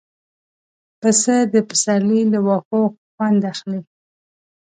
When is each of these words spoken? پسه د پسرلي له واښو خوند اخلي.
پسه 0.99 1.35
د 1.53 1.55
پسرلي 1.67 2.21
له 2.33 2.39
واښو 2.45 2.81
خوند 3.13 3.41
اخلي. 3.51 3.79